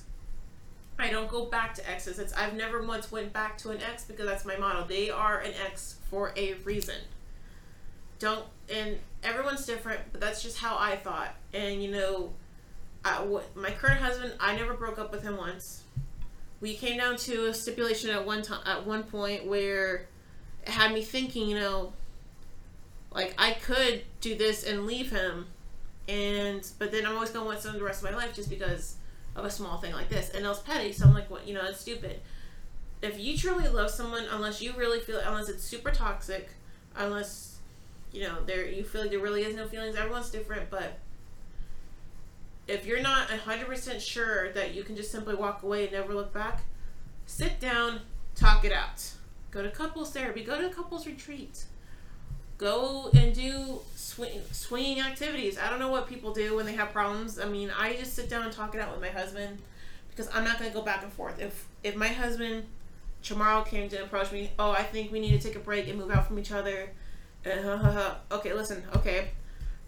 [0.97, 2.19] I don't go back to exes.
[2.19, 4.85] It's I've never once went back to an ex because that's my motto.
[4.87, 6.95] They are an ex for a reason.
[8.19, 11.35] Don't and everyone's different, but that's just how I thought.
[11.53, 12.31] And you know,
[13.05, 15.83] I, what, my current husband, I never broke up with him once.
[16.59, 20.07] We came down to a stipulation at one time at one point where
[20.63, 21.93] it had me thinking, you know,
[23.11, 25.45] like I could do this and leave him,
[26.09, 28.95] and but then I'm always gonna want some the rest of my life just because
[29.35, 30.31] of a small thing like this.
[30.31, 31.47] And it was petty, so I'm like, what?
[31.47, 32.19] You know, it's stupid.
[33.03, 36.49] If you truly love someone, unless you really feel, unless it's super toxic,
[36.95, 37.59] unless
[38.11, 39.95] you know there you feel like there really is no feelings.
[39.95, 40.97] Everyone's different, but
[42.67, 46.33] if you're not 100% sure that you can just simply walk away and never look
[46.33, 46.63] back,
[47.25, 48.01] sit down,
[48.35, 49.11] talk it out.
[49.51, 51.65] Go to couples therapy, go to couples retreat.
[52.57, 55.57] Go and do swing, swinging activities.
[55.59, 57.37] I don't know what people do when they have problems.
[57.37, 59.59] I mean, I just sit down and talk it out with my husband
[60.09, 61.39] because I'm not going to go back and forth.
[61.39, 62.65] If if my husband
[63.21, 65.99] tomorrow came to approach me, oh, I think we need to take a break and
[65.99, 66.89] move out from each other.
[67.45, 69.31] Uh, okay, listen, okay,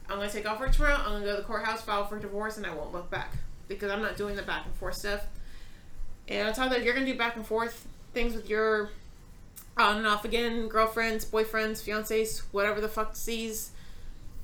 [0.09, 0.95] I'm gonna take off work tomorrow.
[0.95, 3.33] I'm gonna go to the courthouse, file for divorce, and I won't look back
[3.67, 5.25] because I'm not doing the back and forth stuff.
[6.27, 8.89] And top of that, you're gonna do back and forth things with your
[9.77, 13.71] on and off again girlfriends, boyfriends, fiancés, whatever the fuck sees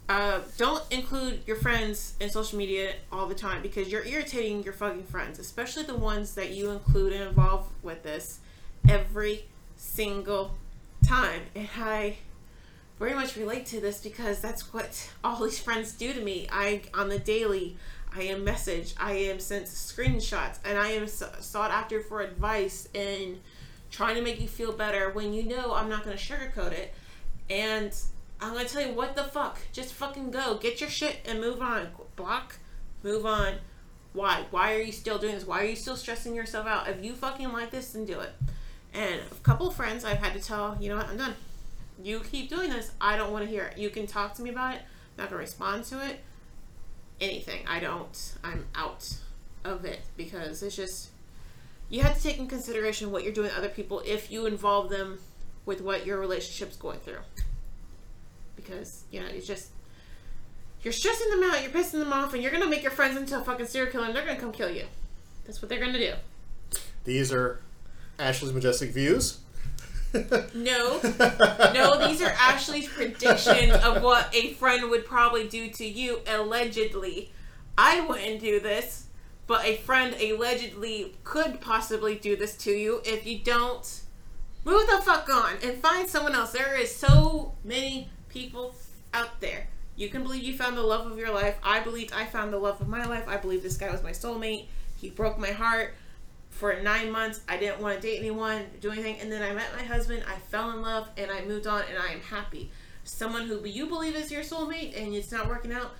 [0.09, 4.73] uh, don't include your friends in social media all the time because you're irritating your
[4.73, 8.39] fucking friends, especially the ones that you include and involve with this
[8.89, 9.45] every
[9.77, 10.55] single
[11.05, 11.41] time.
[11.55, 12.17] And I
[12.99, 16.47] very much relate to this because that's what all these friends do to me.
[16.51, 17.77] I on the daily,
[18.15, 23.39] I am message, I am sent screenshots, and I am sought after for advice and
[23.91, 26.93] trying to make you feel better when you know I'm not going to sugarcoat it.
[27.49, 27.93] And
[28.43, 29.57] I'm gonna tell you what the fuck.
[29.71, 30.55] Just fucking go.
[30.55, 31.87] Get your shit and move on.
[32.17, 32.57] Block.
[33.01, 33.55] Move on.
[34.11, 34.45] Why?
[34.51, 35.47] Why are you still doing this?
[35.47, 36.89] Why are you still stressing yourself out?
[36.89, 38.31] If you fucking like this, then do it.
[38.93, 41.35] And a couple of friends I've had to tell, you know what, I'm done.
[42.03, 43.77] You keep doing this, I don't want to hear it.
[43.77, 44.81] You can talk to me about it,
[45.17, 46.19] I'm not gonna respond to it.
[47.21, 47.65] Anything.
[47.67, 48.33] I don't.
[48.43, 49.15] I'm out
[49.63, 51.09] of it because it's just
[51.89, 54.89] you have to take in consideration what you're doing to other people if you involve
[54.89, 55.19] them
[55.65, 57.19] with what your relationship's going through.
[58.55, 59.69] Because, you know, it's just
[60.81, 63.39] you're stressing them out, you're pissing them off, and you're gonna make your friends into
[63.39, 64.85] a fucking serial killer and they're gonna come kill you.
[65.45, 66.13] That's what they're gonna do.
[67.05, 67.61] These are
[68.19, 69.39] Ashley's majestic views.
[70.53, 70.99] No.
[71.73, 77.31] No, these are Ashley's predictions of what a friend would probably do to you, allegedly.
[77.77, 79.07] I wouldn't do this,
[79.47, 84.01] but a friend allegedly could possibly do this to you if you don't
[84.63, 86.51] move the fuck on and find someone else.
[86.51, 88.75] There is so many people
[89.13, 89.67] out there.
[89.95, 91.57] You can believe you found the love of your life.
[91.63, 93.27] I believed I found the love of my life.
[93.27, 94.67] I believe this guy was my soulmate.
[94.97, 95.95] He broke my heart
[96.53, 97.41] for nine months.
[97.49, 100.23] I didn't want to date anyone, do anything, and then I met my husband.
[100.27, 102.71] I fell in love, and I moved on, and I am happy.
[103.03, 105.91] Someone who you believe is your soulmate, and it's not working out.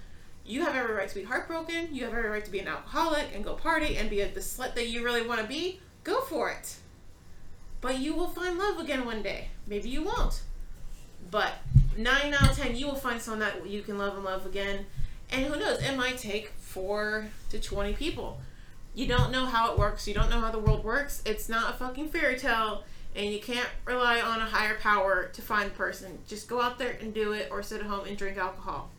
[0.46, 1.89] You have every right to be heartbroken.
[1.92, 4.42] You have every right to be an alcoholic and go party and be a, the
[4.42, 5.80] slut that you really want to be.
[6.04, 6.76] Go for it.
[7.82, 9.50] But you will find love again one day.
[9.68, 10.42] Maybe you won't.
[11.32, 11.54] But
[11.98, 14.86] nine out of ten, you will find someone that you can love and love again.
[15.32, 15.82] And who knows?
[15.82, 18.39] It might take four to twenty people
[18.95, 20.08] you don't know how it works.
[20.08, 21.21] You don't know how the world works.
[21.25, 22.84] It's not a fucking fairy tale,
[23.15, 26.19] and you can't rely on a higher power to find the person.
[26.27, 28.89] Just go out there and do it, or sit at home and drink alcohol.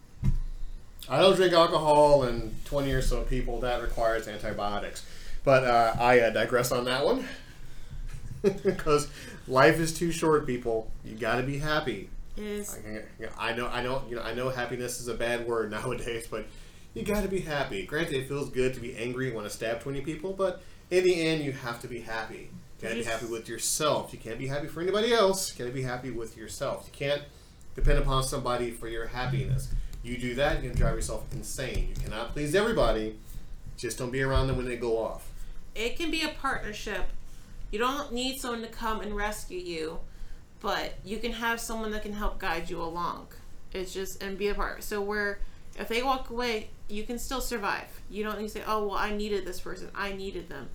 [1.08, 5.04] I don't drink alcohol, and 20 or so people that requires antibiotics.
[5.44, 7.26] But uh, I uh, digress on that one
[8.64, 9.08] because
[9.46, 10.90] life is too short, people.
[11.04, 12.08] You got to be happy.
[12.36, 12.76] Is
[13.38, 14.48] I, I know, I know, you know, I know.
[14.48, 16.46] Happiness is a bad word nowadays, but
[16.94, 17.84] you got to be happy.
[17.84, 21.04] Granted, it feels good to be angry and want to stab 20 people, but in
[21.04, 22.50] the end, you have to be happy.
[22.80, 24.12] You got to be happy with yourself.
[24.12, 25.52] You can't be happy for anybody else.
[25.52, 26.88] You got to be happy with yourself.
[26.90, 27.22] You can't
[27.74, 29.72] depend upon somebody for your happiness.
[30.02, 31.88] You do that, you can drive yourself insane.
[31.88, 33.16] You cannot please everybody.
[33.76, 35.30] Just don't be around them when they go off.
[35.74, 37.06] it can be a partnership.
[37.72, 39.98] You don't need someone to come and rescue you,
[40.60, 43.28] but you can have someone that can help guide you along.
[43.72, 44.84] It's just and be a part.
[44.84, 45.40] So where
[45.76, 47.88] if they walk away, you can still survive.
[48.10, 49.90] You don't need to say, "Oh, well, I needed this person.
[49.94, 50.68] I needed them."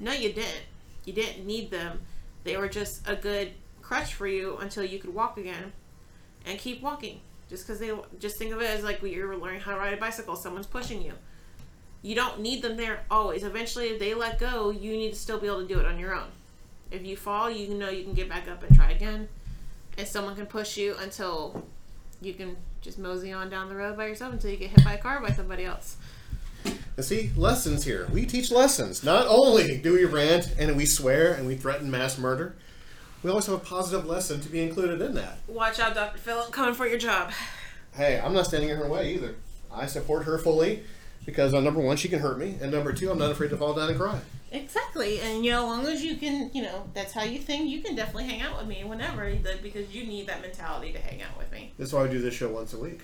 [0.00, 0.64] No, you didn't.
[1.04, 2.00] You didn't need them.
[2.44, 5.72] They were just a good crutch for you until you could walk again,
[6.46, 7.20] and keep walking.
[7.48, 9.98] Just because they just think of it as like you're learning how to ride a
[9.98, 11.12] bicycle, someone's pushing you
[12.02, 13.44] you don't need them there always.
[13.44, 15.98] Eventually, if they let go, you need to still be able to do it on
[15.98, 16.28] your own.
[16.90, 19.28] If you fall, you know you can get back up and try again,
[19.96, 21.64] and someone can push you until
[22.22, 24.94] you can just mosey on down the road by yourself until you get hit by
[24.94, 25.96] a car by somebody else.
[26.96, 28.06] And see, lessons here.
[28.12, 29.02] We teach lessons.
[29.02, 32.54] Not only do we rant and we swear and we threaten mass murder,
[33.22, 35.38] we always have a positive lesson to be included in that.
[35.46, 36.18] Watch out, Dr.
[36.18, 37.30] Phil, coming for your job.
[37.94, 39.34] Hey, I'm not standing in her way either.
[39.72, 40.82] I support her fully
[41.24, 43.56] because uh, number one, she can hurt me, and number two, I'm not afraid to
[43.56, 44.20] fall down and cry.
[44.50, 47.70] Exactly, and you know, as long as you can, you know, that's how you think.
[47.70, 51.22] You can definitely hang out with me whenever, because you need that mentality to hang
[51.22, 51.72] out with me.
[51.78, 53.00] That's why I do this show once a week.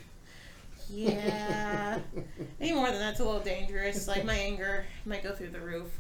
[0.90, 1.98] Yeah.
[2.60, 4.08] Any more than that's a little dangerous.
[4.08, 5.98] Like my anger might go through the roof.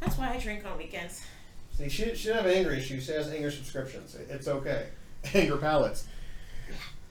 [0.00, 1.24] That's why I drink on weekends.
[1.76, 3.06] See, she, she doesn't have anger issues.
[3.06, 4.16] She has anger subscriptions.
[4.28, 4.88] It's okay.
[5.34, 6.06] Anger palettes.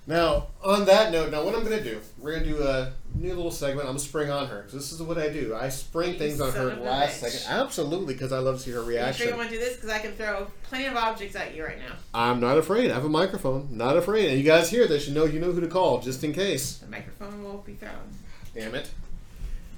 [0.08, 2.94] Now, on that note, now what I'm going to do, we're going to do a
[3.14, 3.82] new little segment.
[3.82, 4.66] I'm going to spring on her.
[4.72, 5.54] this is what I do.
[5.54, 7.30] I spring You things on her last bitch.
[7.32, 7.60] second.
[7.62, 9.28] Absolutely, because I love to see her Are you sure reaction.
[9.28, 9.76] you want to do this?
[9.76, 11.96] Because I can throw plenty of objects at you right now.
[12.14, 12.90] I'm not afraid.
[12.90, 13.68] I have a microphone.
[13.70, 14.30] Not afraid.
[14.30, 16.78] And you guys hear this, you know you know who to call, just in case.
[16.78, 17.92] The microphone will be thrown.
[18.56, 18.90] Damn it.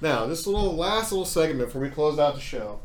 [0.00, 2.78] Now, this little last little segment before we close out the show.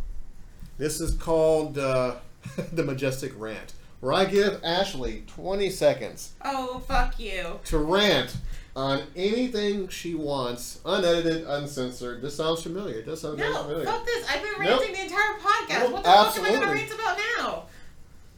[0.79, 2.15] This is called uh,
[2.73, 3.73] the Majestic Rant,
[4.05, 7.59] where I give Ashley 20 seconds Oh, fuck you.
[7.65, 8.37] to rant
[8.75, 12.21] on anything she wants, unedited, uncensored.
[12.21, 12.99] This sounds familiar.
[12.99, 13.85] It does sound very No, familiar.
[13.85, 14.27] fuck this.
[14.29, 14.79] I've been Nope.
[14.81, 15.79] ranting the entire podcast.
[15.79, 16.55] Nope, what the fuck am I absolutely.
[16.57, 17.63] going to rant about now?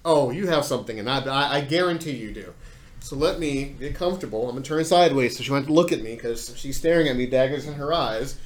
[0.05, 2.53] Oh, you have something, and I, I, I guarantee you do.
[3.01, 4.43] So let me get comfortable.
[4.47, 7.15] I'm gonna turn sideways so she won't to look at me because she's staring at
[7.17, 8.37] me, daggers in her eyes.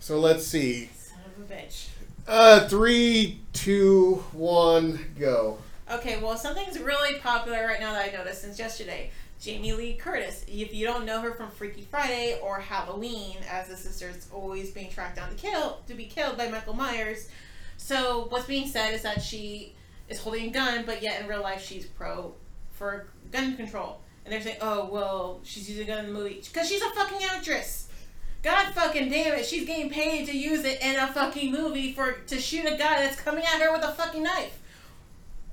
[0.00, 0.90] So let's see.
[0.96, 1.86] Son of a bitch.
[2.28, 5.58] Uh, three, two, one, go.
[5.88, 9.10] Okay, well, something's really popular right now that I noticed since yesterday.
[9.40, 10.44] Jamie Lee Curtis.
[10.48, 14.90] If you don't know her from Freaky Friday or Halloween, as the sister's always being
[14.90, 17.28] tracked down to kill to be killed by Michael Myers.
[17.76, 19.74] So what's being said is that she
[20.08, 22.34] is holding a gun, but yet in real life she's pro
[22.72, 24.00] for gun control.
[24.24, 26.90] And they're saying, oh well, she's using a gun in the movie because she's a
[26.90, 27.88] fucking actress.
[28.42, 32.12] God fucking damn it, she's getting paid to use it in a fucking movie for
[32.26, 34.58] to shoot a guy that's coming at her with a fucking knife.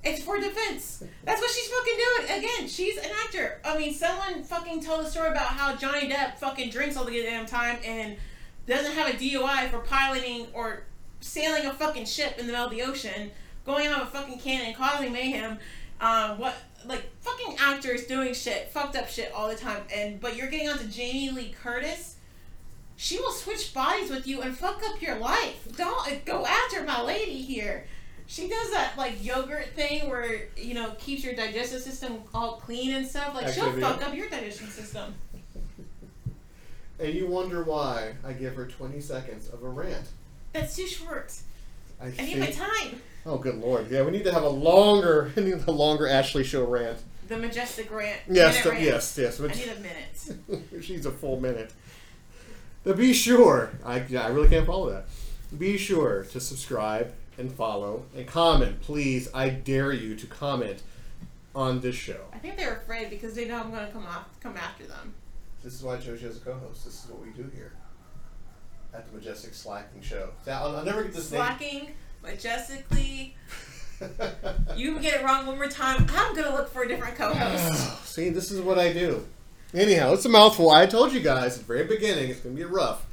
[0.04, 1.04] It's for defense.
[1.24, 2.39] That's what she's fucking doing.
[2.39, 3.62] Again, she's an actor.
[3.64, 7.22] I mean, someone fucking told a story about how Johnny Depp fucking drinks all the
[7.22, 8.18] damn time and
[8.68, 10.84] doesn't have a DUI for piloting or
[11.22, 13.32] sailing a fucking ship in the middle of the ocean,
[13.66, 15.58] going out of a fucking cannon, causing mayhem.
[16.01, 20.36] Um, what like fucking actors doing shit, fucked up shit all the time, and but
[20.36, 22.18] you're getting onto Jamie Lee Curtis.
[22.97, 25.66] She will switch bodies with you and fuck up your life.
[25.78, 27.86] Don't go after my lady here.
[28.28, 32.93] She does that like yogurt thing where you know keeps your digestive system all clean
[32.95, 33.36] and stuff.
[33.36, 34.07] Like she'll fuck yeah.
[34.07, 35.13] up your digestive system.
[36.99, 40.07] And you wonder why I give her 20 seconds of a rant.
[40.53, 41.34] That's too short.
[42.01, 43.01] I, I need my time.
[43.26, 43.89] Oh, good lord.
[43.89, 46.99] Yeah, we need to have a longer, a longer Ashley show rant.
[47.28, 48.19] The majestic rant.
[48.30, 48.84] Yes, the- rant.
[48.84, 49.39] yes, yes.
[49.39, 50.82] I need a minute.
[50.84, 51.71] She's a full minute.
[52.84, 55.05] To be sure, I, yeah, I really can't follow that.
[55.57, 58.82] Be sure to subscribe and follow and comment.
[58.82, 60.82] Please, I dare you to comment
[61.56, 62.22] on this show.
[62.34, 65.14] I think they're afraid because they know I'm going to come off, come after them.
[65.64, 66.86] This is why Joji is a co-host.
[66.86, 67.74] This is what we do here
[68.94, 70.30] at the Majestic Slacking Show.
[70.46, 73.36] Now, I'll, I'll never get this Slacking, majestically.
[74.00, 74.10] name.
[74.76, 76.06] You get it wrong one more time.
[76.10, 78.06] I'm going to look for a different co-host.
[78.14, 79.26] See, this is what I do.
[79.74, 80.72] Anyhow, it's a mouthful.
[80.72, 83.06] I told you guys at the very beginning it's going to be rough.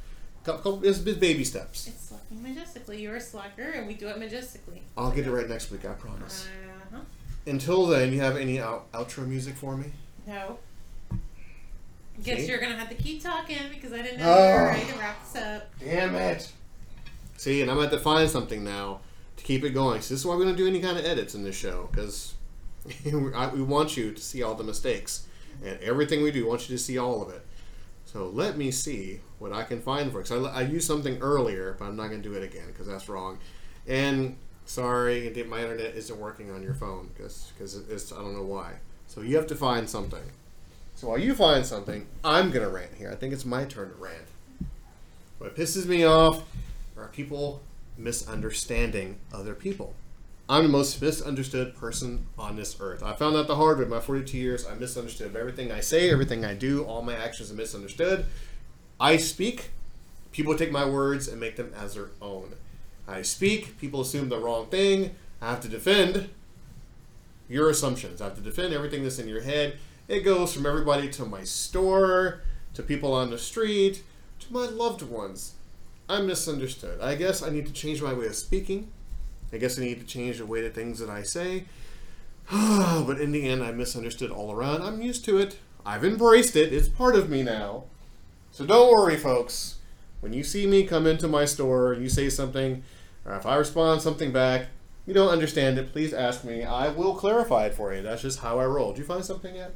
[0.43, 1.87] Couple, couple, it's baby steps.
[1.87, 3.01] It's slacking majestically.
[3.01, 4.81] You're a slacker, and we do it majestically.
[4.97, 5.85] I'll get it right next week.
[5.85, 6.47] I promise.
[6.91, 7.01] Uh-huh.
[7.45, 9.91] Until then, you have any out- outro music for me?
[10.27, 10.59] No.
[12.23, 12.47] Guess See?
[12.47, 15.23] you're gonna have to keep talking because I didn't know you were ready to wrap
[15.23, 15.69] this up.
[15.79, 16.51] Damn it!
[17.41, 18.99] See, and I'm going to have to find something now
[19.37, 20.01] to keep it going.
[20.01, 22.35] So this is why we don't do any kind of edits in this show because
[23.03, 25.25] we want you to see all the mistakes
[25.65, 26.43] and everything we do.
[26.43, 27.43] We want you to see all of it.
[28.11, 30.27] So let me see what I can find for it.
[30.27, 32.87] Because I, I used something earlier, but I'm not going to do it again because
[32.87, 33.37] that's wrong.
[33.87, 34.35] And
[34.65, 37.51] sorry, my internet isn't working on your phone because
[37.89, 38.73] it's I don't know why.
[39.07, 40.23] So you have to find something.
[40.95, 43.09] So while you find something, I'm gonna rant here.
[43.11, 44.27] I think it's my turn to rant.
[45.37, 46.43] What pisses me off
[46.97, 47.61] are people
[47.97, 49.95] misunderstanding other people.
[50.51, 53.01] I'm the most misunderstood person on this earth.
[53.01, 53.85] I found out the hard way.
[53.85, 57.55] My 42 years, I misunderstood everything I say, everything I do, all my actions are
[57.55, 58.25] misunderstood.
[58.99, 59.69] I speak,
[60.33, 62.55] people take my words and make them as their own.
[63.07, 65.15] I speak, people assume the wrong thing.
[65.41, 66.29] I have to defend
[67.47, 68.21] your assumptions.
[68.21, 69.77] I have to defend everything that's in your head.
[70.09, 72.41] It goes from everybody to my store,
[72.73, 74.03] to people on the street,
[74.41, 75.53] to my loved ones.
[76.09, 76.99] I'm misunderstood.
[76.99, 78.91] I guess I need to change my way of speaking.
[79.53, 81.65] I guess I need to change the way the things that I say.
[82.51, 84.81] but in the end, I misunderstood all around.
[84.81, 85.57] I'm used to it.
[85.85, 86.73] I've embraced it.
[86.73, 87.85] It's part of me now.
[88.51, 89.77] So don't worry, folks.
[90.19, 92.83] When you see me come into my store you say something,
[93.25, 94.67] or if I respond something back,
[95.05, 96.63] you don't understand it, please ask me.
[96.63, 98.01] I will clarify it for you.
[98.01, 98.91] That's just how I roll.
[98.91, 99.73] Did you find something yet?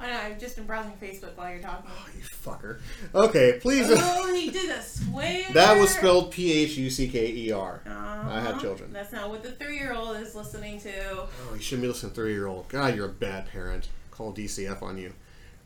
[0.00, 0.18] I know.
[0.18, 1.90] I've just been browsing Facebook while you're talking.
[1.90, 2.78] Oh, you fucker.
[3.14, 3.86] Okay, please.
[3.90, 5.44] oh, he did a swear.
[5.52, 7.82] that was spelled P H U C K E R.
[7.86, 8.30] Uh-huh.
[8.30, 8.92] I have children.
[8.92, 10.92] That's not what the three-year-old is listening to.
[11.20, 12.68] Oh, you shouldn't be listening to three year old.
[12.68, 13.88] God, you're a bad parent.
[14.10, 15.12] Call DCF on you.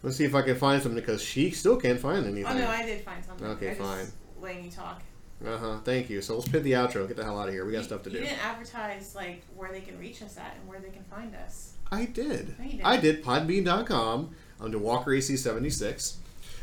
[0.02, 2.46] Let's see if I can find something because she still can't find anything.
[2.46, 3.46] Oh no, I did find something.
[3.46, 4.06] Okay, I just fine.
[4.40, 5.02] Letting you talk.
[5.46, 5.78] Uh huh.
[5.84, 6.20] Thank you.
[6.22, 7.06] So let's pit the outro.
[7.08, 7.64] Get the hell out of here.
[7.64, 8.24] We got You- stuff to You do.
[8.24, 11.73] didn't advertise like where they can reach us at and where they can find us.
[11.90, 12.58] I did.
[12.58, 12.84] No, didn't.
[12.84, 13.24] I did.
[13.24, 16.14] Podbean.com under Walker AC76.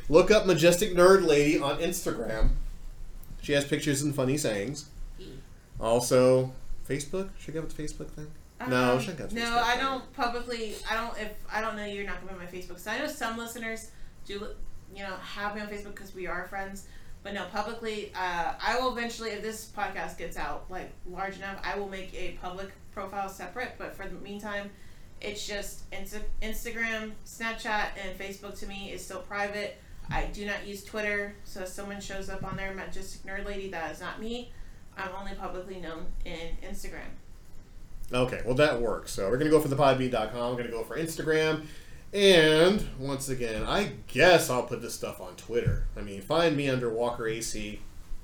[0.09, 2.49] Look up Majestic Nerd Lady on Instagram.
[3.41, 4.85] She has pictures and funny sayings.
[5.79, 6.51] Also,
[6.87, 7.29] Facebook.
[7.39, 8.27] Should I go with the Facebook thing?
[8.67, 9.79] No, Um, she ain't got no, Facebook I thing.
[9.85, 10.75] don't publicly.
[10.89, 11.17] I don't.
[11.19, 12.79] If I don't know you're not gonna be on my Facebook.
[12.79, 13.89] So I know some listeners
[14.25, 14.45] do,
[14.95, 16.85] you know, have me on Facebook because we are friends.
[17.23, 21.59] But no, publicly, uh, I will eventually, if this podcast gets out like large enough,
[21.63, 23.73] I will make a public profile separate.
[23.79, 24.69] But for the meantime,
[25.21, 28.57] it's just Insta- Instagram, Snapchat, and Facebook.
[28.59, 29.77] To me, is still private.
[30.09, 33.69] I do not use Twitter, so if someone shows up on there, majestic nerd lady,
[33.69, 34.51] that is not me.
[34.97, 37.11] I'm only publicly known in Instagram.
[38.11, 39.11] Okay, well that works.
[39.11, 40.51] So we're gonna go for the podbean.com.
[40.51, 41.65] We're gonna go for Instagram,
[42.13, 45.85] and once again, I guess I'll put this stuff on Twitter.
[45.95, 47.79] I mean, find me under Walker AC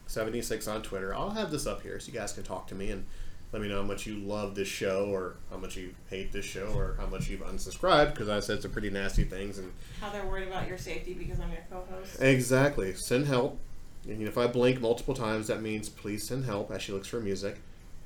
[0.07, 1.15] seventy six on Twitter.
[1.15, 3.05] I'll have this up here so you guys can talk to me and
[3.53, 6.45] let me know how much you love this show, or how much you hate this
[6.45, 9.57] show, or how much you've unsubscribed because I said some pretty nasty things.
[9.57, 9.71] And
[10.01, 12.21] How they're worried about your safety because I'm your co-host.
[12.21, 13.59] exactly, send help.
[14.07, 17.19] And if I blink multiple times, that means please send help as she looks for
[17.19, 17.57] music.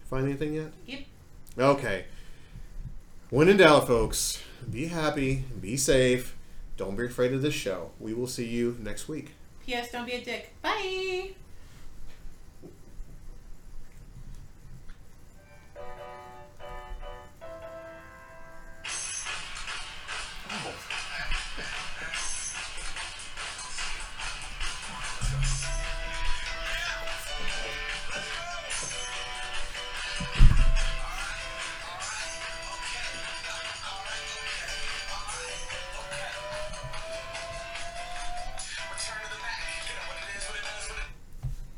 [0.09, 0.71] Find anything yet?
[0.87, 0.99] Yep.
[1.57, 2.05] Okay.
[3.29, 6.35] When in doubt, folks, be happy, be safe,
[6.77, 7.91] don't be afraid of this show.
[7.99, 9.31] We will see you next week.
[9.65, 9.91] P.S.
[9.91, 10.53] Don't be a dick.
[10.61, 11.31] Bye.